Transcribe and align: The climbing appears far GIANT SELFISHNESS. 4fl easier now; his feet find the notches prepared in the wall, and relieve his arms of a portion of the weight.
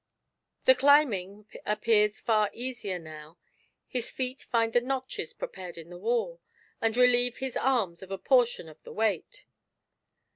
The 0.65 0.73
climbing 0.73 1.45
appears 1.63 2.19
far 2.21 2.49
GIANT 2.49 2.53
SELFISHNESS. 2.55 2.61
4fl 2.63 2.69
easier 2.69 2.97
now; 2.97 3.37
his 3.87 4.09
feet 4.09 4.41
find 4.41 4.73
the 4.73 4.81
notches 4.81 5.31
prepared 5.31 5.77
in 5.77 5.91
the 5.91 5.99
wall, 5.99 6.41
and 6.81 6.97
relieve 6.97 7.37
his 7.37 7.55
arms 7.55 8.01
of 8.01 8.09
a 8.09 8.17
portion 8.17 8.67
of 8.67 8.81
the 8.81 8.93
weight. 8.93 9.45